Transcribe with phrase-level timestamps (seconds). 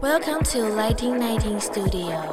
[0.00, 2.20] Welcome to Lighting Nineteen Studio。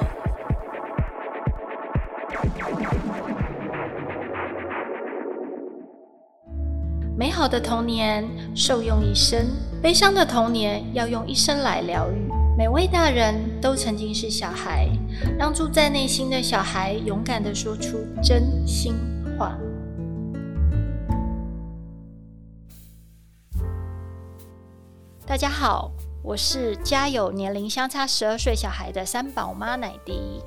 [7.18, 8.24] 美好的童年
[8.56, 9.48] 受用一生，
[9.82, 12.32] 悲伤的童年要用一生来疗愈。
[12.56, 14.88] 每位大人都曾经是小孩，
[15.36, 18.94] 让住在内心的小孩勇敢的说出真心
[19.40, 19.58] 话。
[25.26, 25.92] 大家好，
[26.26, 30.42] 我是家有年龄相差十二岁小孩的三宝妈奶迪。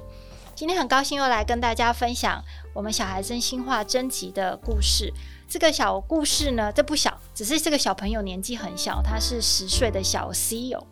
[0.57, 2.43] 今天很高兴又来跟大家分享
[2.75, 5.15] 我们小孩真心话征集的故事。
[5.49, 10.85] 这个小故事呢，这不小，只是这个小朋友年纪很小，他是十岁的小 C 哦。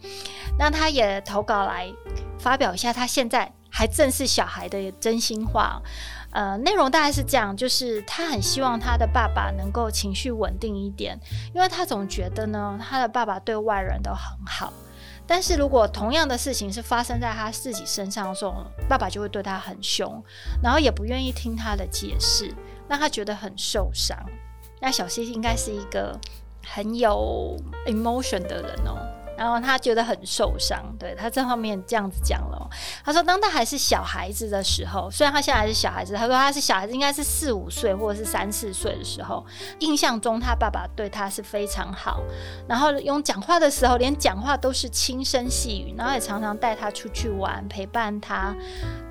[0.57, 1.93] 那他也投稿来
[2.39, 5.83] 发表一下他现在还正是小孩的真心话。
[6.31, 11.19] 呃，内容大概是这样，就是他很希望他的爸爸能够情绪稳定一点，
[11.55, 14.71] 因为他总觉得呢，他的爸爸对外人都很好，
[15.27, 20.23] 但是如果同样的事情是发生在他自己身上的时候，爸爸就会对他很凶，
[20.63, 22.55] 然后也不愿意听他的解释，
[22.89, 24.17] 让他觉得很受伤。
[24.81, 26.17] 那小西应该是一个
[26.65, 28.96] 很有 emotion 的人哦。
[29.37, 32.71] 然后他觉得很受伤，对他这方面这样子讲了。
[33.05, 39.45] 他说，当他还是小孩子的时候，虽然他现在还是小孩子，他说他是小孩子，应该是四五岁或者是三四岁的时候，
[39.81, 42.21] 印象中他爸爸对他是非常好，
[42.69, 48.55] 然后用讲话的时候，连讲话都是轻声细语，然后也常常带他出去玩，陪伴他。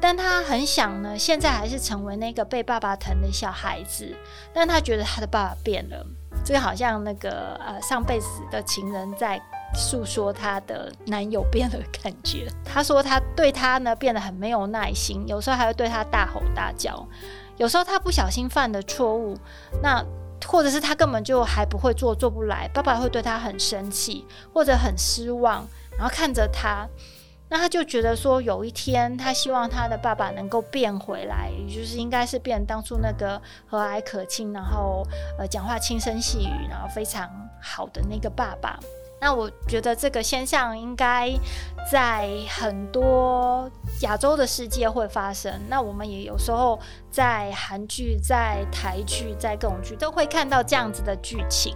[0.01, 4.15] 但他很想呢，现在还是成为那个被爸爸疼的小孩子，
[4.53, 6.05] 但他觉得他的爸爸变了，
[6.43, 9.41] 就好像那个呃上辈子的情人在。
[9.75, 12.47] 诉说她的男友变的感觉。
[12.63, 17.07] 她说她对他呢变得很没有耐心，有时候还会对他大吼大叫。
[17.57, 19.33] 有时候他不小心犯的错误，
[19.81, 20.03] 那
[20.45, 25.65] 或者是他根本就还不会做，做不来，爸爸会对他很生气或者很失望，
[25.97, 26.85] 然后看着他，
[27.47, 35.07] 那他就觉得说有一天他希望他的爸爸能够变回来，也就是应该是变当初那个和蔼可亲，然后
[35.39, 37.29] 呃讲话轻声细语，然后非常
[37.61, 38.77] 好的那个爸爸。
[39.25, 41.33] 那我觉得这个现象应该
[41.91, 43.67] 在很多
[44.01, 45.51] 亚洲的世界会发生。
[45.67, 51.73] 那我们也有时候在韩剧、在台剧、在各种剧都会看到这样子的剧情。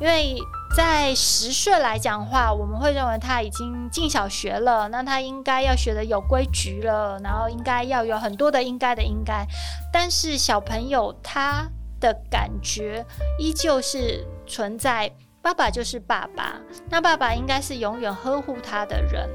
[0.00, 0.38] 因为
[0.74, 9.46] 在十岁来讲话，我们会认为他已经进小学了，那他应该要学的有规矩了，然后应该要有很多的应该的应该。
[9.92, 11.68] 但是小朋友他
[12.00, 13.04] 的感觉
[13.38, 15.12] 依旧是存在。
[15.48, 16.60] 爸爸就是爸爸，
[16.90, 19.26] 那爸爸应该是永远呵护他的人。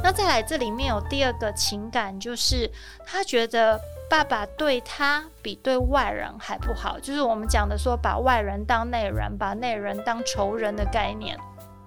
[0.00, 2.70] 那再来，这里面有第二个情感，就是
[3.04, 3.76] 他觉得
[4.08, 11.36] 爸爸对他比对外人还不好，就是我们讲的说把外人当内人，把内人当仇人的概念。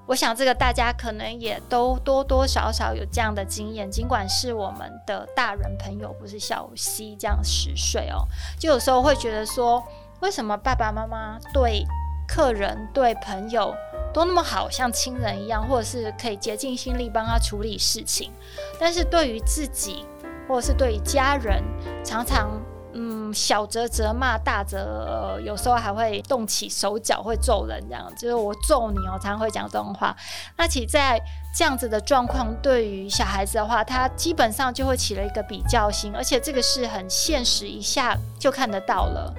[0.06, 8.28] 我想这个大家可能也都多多少少有这样的经验，尽管是我们的大人朋友，不是小 C 这样十岁哦，
[8.60, 9.82] 就有时候会觉得说，
[10.20, 11.86] 为什么爸爸妈妈对？
[12.30, 13.76] 客人对朋友
[14.14, 18.32] 都那么好，像亲人一样，或者是可以竭尽心力帮他处理事情。
[18.80, 20.06] 但是对于自己，
[20.48, 21.64] 或者是对于家人，
[22.04, 22.50] 常常
[22.94, 28.12] 嗯小则责骂，大则有时候还会动起手脚，会揍人这样。
[28.16, 30.16] 就是我揍你哦，常常会讲这种话。
[30.56, 31.20] 那其在
[31.56, 39.34] 这样子的状况，对于小孩子的话，他基本上就会起了一个比较心，而且这个是很现实，一下就看得到了。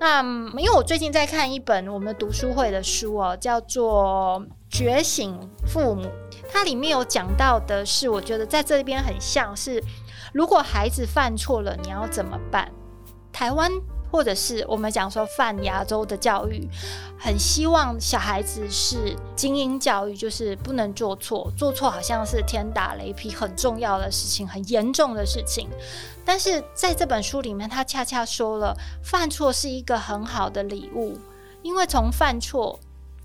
[0.00, 0.22] 那
[0.58, 4.42] 因为我最近在看一本我们读书会的书哦，叫做
[4.76, 6.04] 《觉醒父母》，
[6.50, 9.80] 它里面有讲到的是，我觉得在这边很像是，
[10.32, 12.72] 如果孩子犯错了，你要怎么办？
[13.30, 13.70] 台湾。
[14.10, 16.68] 或者是我们讲说泛亚洲的教育，
[17.18, 25.68] 很希望小孩子是精英教育，就是不能做错，做错好像是天打雷劈，很重要的事情，很严重的事情。
[26.24, 31.18] 但是在这本书里面，他恰恰说了，犯错是一个很好的礼物，
[31.62, 32.78] 因为从犯错。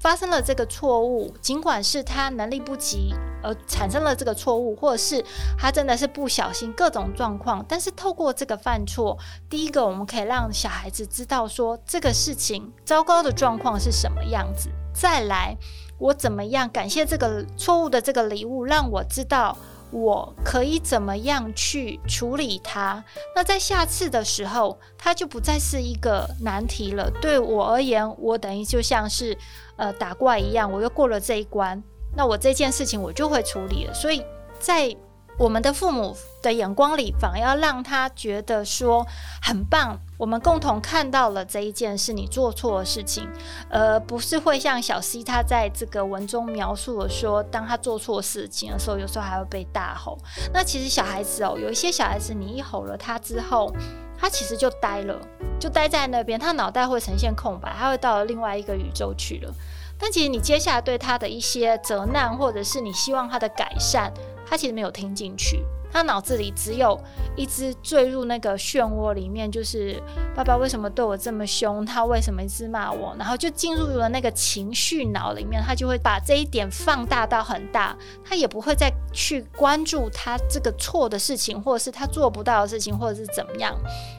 [0.06, 3.12] 发生了这个错误，尽管是他能力不及
[3.42, 5.26] 而产生了这个错误，或者是
[5.58, 7.66] 他真的是不小心，各种状况。
[7.68, 9.18] 但是透过这个犯错，
[9.50, 14.70] 第一个我们可以让小孩子知道说这个事情糟糕的状况是什么样子。
[14.94, 15.58] 再来，
[15.98, 19.58] 我怎么样感谢这个错误的这个礼物，让我知道。
[19.96, 23.02] 我可以怎么样去处理它？
[23.34, 27.10] 那在下次的时候，它就不再是一个难题了。
[27.22, 29.38] 对我而言，我等于就像是
[29.78, 31.82] 呃打怪一样，我又过了这一关。
[32.14, 33.94] 那我这件事情我就会处理了。
[33.94, 34.22] 所以
[34.60, 34.94] 在
[35.38, 39.06] 我们的父母的眼光里，反而要让他觉得说
[39.42, 40.00] 很棒。
[40.18, 43.28] 我们共同看到了这一件是你做错的事情，
[43.70, 50.18] 而不是会像小 C 他在这个文中描述的说，当他做错事情的时候，有时候还会被大吼。
[50.54, 53.70] 那其实小孩子哦，有一些小孩子，你一吼了他之后，
[54.18, 55.20] 他其实就呆了，
[55.60, 59.54] 就呆在那边，他脑袋会呈现空白，他会到了另外一个宇宙去了。
[59.98, 64.14] 但其实你接下来对他的一些责难，或者是你希望他的改善。
[64.46, 67.00] 他其实没有听进去，他脑子里只有
[67.36, 70.02] 一直坠入那个漩涡里面，就是
[70.36, 71.86] 爸爸为什么对我这么凶？
[71.86, 73.16] 他为什么一直骂我？
[73.18, 83.76] 然后就进入了那个情绪脑里面，他就会把这一点放大到很大，他也不会再去关注他这个错的事情，或者是他做不到的事情，或者是怎么样。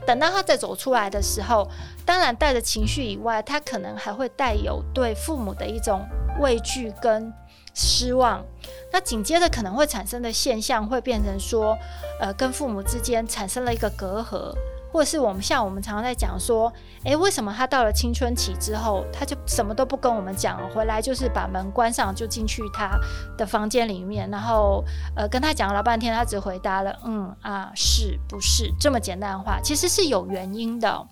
[0.07, 1.69] 等到他再走出来的时候，
[2.05, 6.05] 当然带着情绪以外，他可能还会带有对父母的一种
[6.41, 7.33] 畏惧跟。
[7.79, 8.43] 失望，
[8.93, 11.77] 那紧接着可能会产生的现象会变成说，
[12.21, 14.53] 呃，跟父母之间产生了一个隔阂，
[14.93, 16.73] 或者是我们像我们常常在讲说，
[17.05, 22.99] 诶，为什么他到了青春期之后，他就什么都不跟我们讲，回来就是把门关上就进去他
[23.37, 24.83] 的房间里面，然后
[25.15, 31.07] 呃跟他讲了半天，他只回答了嗯啊是不是这么简单的话，其实是有原因的。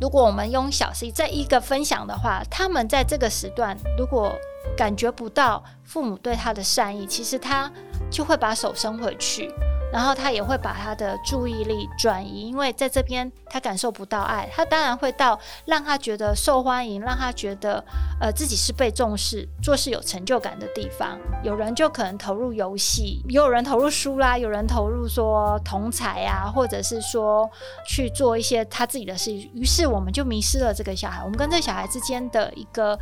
[0.00, 4.34] 如果我们用小 C 在一个分享的话，他们在这个时段如果。
[4.76, 7.70] 感觉不到父母对他的善意，其实他
[8.10, 9.52] 就会把手伸回去，
[9.92, 17.84] 然后他也会把他的注意力转移，因为在这边他感受不到爱，他当然会到让他觉得受欢迎，让他觉得
[18.20, 21.18] 呃自己是被重视、做事有成就感的地方。
[21.42, 27.50] 有人就可能投入游戏，也有人投入书啦，有人投入说同才啊，或者是说
[27.86, 29.32] 去做一些他自己的事。
[29.32, 32.98] 于是我们就迷失了这个小孩，我们跟这小孩之间的一个。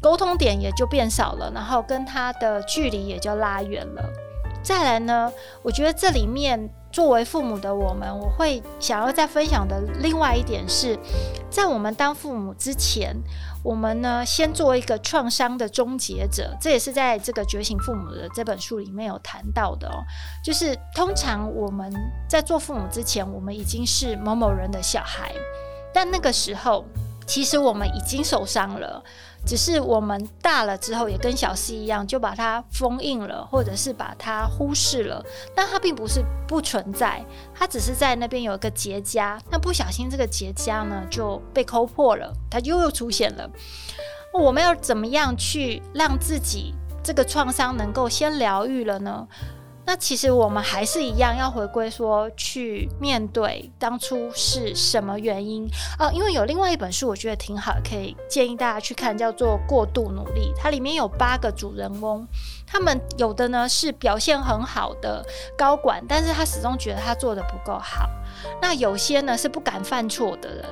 [0.00, 4.27] 沟通点也就变少了，然后跟他的距离也就拉远了。
[4.68, 5.32] 再来呢，
[5.62, 10.94] 我觉得这里面作为父母的我们，我会想要再分享的另外一点是，
[11.48, 13.16] 在我们当父母之前，
[13.64, 16.54] 我们呢先做一个创伤的终结者。
[16.60, 20.04] 这也是在这个《觉醒父母》的这本书里面有谈到的哦。
[20.44, 21.90] 就是通常我们
[22.28, 25.32] 在做父母之前，我们已经是某某人的小孩，
[25.94, 26.84] 但那个时候
[27.28, 29.04] 其实我们已经受伤了。
[29.46, 35.24] 只是我们大了之后，也跟小 C 一样，就把它封印了，或者是把它忽视了。
[35.54, 39.38] 但它并不是不存在，它只是在那边有一个结痂。
[39.50, 43.48] 那不小心这个结痂呢就被抠破了，它又又出现了。
[44.34, 49.26] 我们要怎么样去让自己这个创伤能够先疗愈了呢？
[49.88, 56.12] 那其实我们还是一样要回归说去面对当初是什么原因啊？
[56.12, 60.52] 因为有另外一本书，我觉得挺好，可以建议大家去看，叫做《过度努力》。
[60.58, 62.28] 它里面有八个主人翁，
[62.70, 65.24] 他们有的呢是表现很好的
[65.56, 68.08] 高管，但是他始终觉得他做的不够好。
[68.60, 70.64] 那有些呢是不敢犯错的人，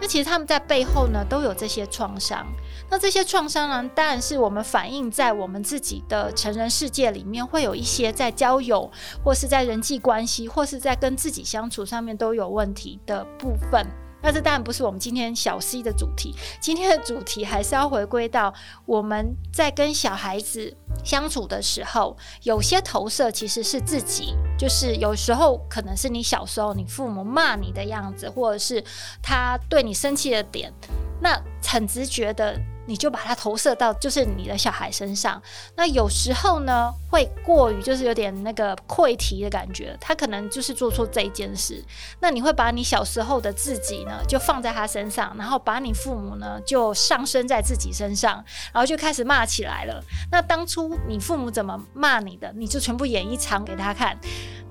[0.00, 2.46] 那其实他们在背后呢都有这些创伤。
[2.88, 8.90] 那这些创伤呢，当然是我们反映在我们自己的成人世界里面，会有一些在交友，
[9.22, 13.86] 或是在人际关系，或是在跟自己相处上面都有问题的部分。
[14.22, 18.52] 那这当然不是我们今天小 C 的主题，今天的主题还是要回归到
[18.86, 28.84] 我们在跟小孩子相处的时候，有些投射其实是自己，就是有时候可能是你小时候你父母骂你的样子，或者是
[29.22, 30.72] 他对你生气的点，
[31.20, 32.60] 那很直觉的。
[32.90, 35.40] 你就把它投射到就是你的小孩身上，
[35.76, 41.84] 那有时候呢会过于就是有点那个溃堤的感觉，他可能就是做错这一件事，
[42.18, 50.02] 那你会把你小时候的自己呢就放在他身上，然后把你父母呢就上升在自己身上，然后就开始骂起来了。
[50.32, 54.18] 那当初你父母怎么骂你的，你就全部演一场给他看。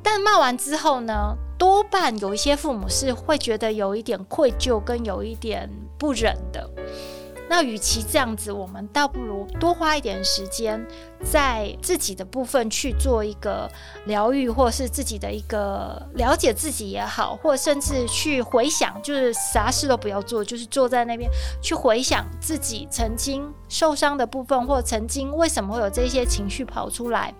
[0.03, 6.69] 但骂完之后呢，多半有一些父母是会觉得有一点愧疚跟有一点不忍的。
[7.49, 10.79] 那与其这样子，我们倒不如多花一点时间
[11.23, 13.67] 在自己的部分去做一个
[14.05, 21.27] 疗愈，或是自己的一个了解自己也好，或甚至去回想，就是啥事都不要做，就是坐在那边
[21.59, 27.33] 去回想自己曾经受伤的部分，或曾经为什么会有这些情绪跑出来。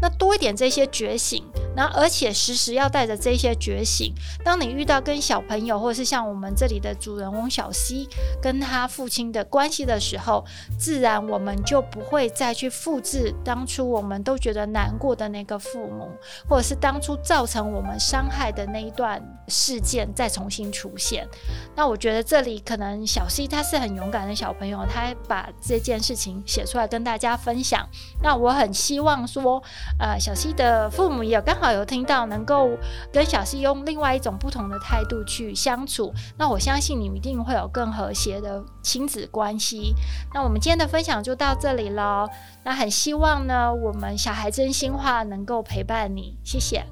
[0.00, 4.14] 那多一点这些觉醒，那而且时时要带着这些觉醒。
[4.44, 8.08] 当你遇到跟小朋友，或者是像我们这里的主人翁小西
[8.40, 10.44] 跟他父亲的关系的时候，
[10.78, 16.08] 自然我们就不会再去复制当初我们都觉得难过的那个父母，
[16.48, 21.28] 或者是当初造成我们伤害的那一段事件再重新出现。
[21.74, 27.84] 那我觉得这里可能小西他是很勇敢的小朋友，他把这件事情写出来跟大家分享。
[28.22, 29.60] 那我很希望说。
[29.98, 32.70] 呃小西的父母也刚好有听到，能够
[33.12, 39.94] 跟小西用另外一种不同的态度去相处，那我相信你们一定会有更和谐的亲子关系。
[40.34, 42.28] 那我们今天的分享就到这里了，
[42.64, 46.84] 那很希望呢，我们小孩真心话能够陪伴你，谢谢。